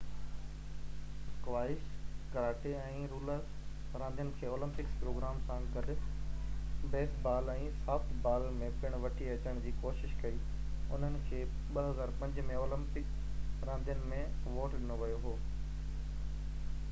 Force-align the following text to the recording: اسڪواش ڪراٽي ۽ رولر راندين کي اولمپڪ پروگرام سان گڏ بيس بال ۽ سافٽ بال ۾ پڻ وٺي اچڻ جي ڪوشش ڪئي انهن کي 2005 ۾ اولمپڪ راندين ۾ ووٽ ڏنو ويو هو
اسڪواش 1.31 1.81
ڪراٽي 2.35 2.69
۽ 2.77 3.01
رولر 3.09 3.41
راندين 4.03 4.31
کي 4.39 4.47
اولمپڪ 4.53 4.87
پروگرام 5.01 5.41
سان 5.49 5.67
گڏ 5.75 5.91
بيس 6.95 7.13
بال 7.27 7.51
۽ 7.57 7.67
سافٽ 7.83 8.15
بال 8.23 8.47
۾ 8.63 8.71
پڻ 8.85 8.97
وٺي 9.03 9.29
اچڻ 9.35 9.61
جي 9.67 9.73
ڪوشش 9.85 10.17
ڪئي 10.23 10.41
انهن 10.97 11.19
کي 11.29 11.43
2005 11.77 12.41
۾ 12.49 12.57
اولمپڪ 12.63 13.69
راندين 13.71 14.01
۾ 14.15 14.23
ووٽ 14.57 14.75
ڏنو 14.81 14.99
ويو 15.05 15.21
هو 15.27 15.35